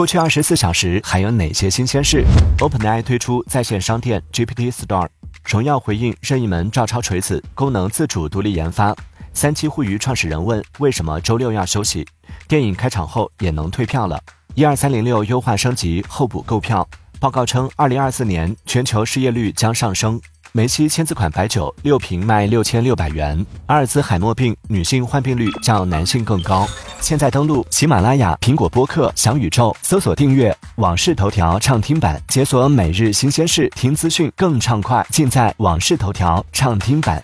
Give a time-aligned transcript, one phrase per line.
[0.00, 2.24] 过去二十四小时还有哪些新鲜事
[2.56, 5.06] ？OpenAI 推出在线商店 GPT Store，
[5.44, 8.96] 荣耀回应任意门照抄锤子，功能自主独立研发。
[9.34, 12.08] 三七互娱创始人问为什么周六要休息？
[12.48, 14.18] 电影开场后也能退票了。
[14.54, 16.88] 一二三零六优化升级候补购票。
[17.20, 20.18] 报告称，二零二四年全球失业率将上升。
[20.52, 23.46] 梅西签字款白酒六瓶卖六千六百元。
[23.66, 26.66] 阿尔兹海默病女性患病率较男性更高。
[27.00, 37.22] 现在登录喜马拉雅、苹果播客、小宇宙，搜索订阅《往事头条》畅听版，解锁每日新鲜事，听资讯更畅快，尽在《往事头条》畅听版。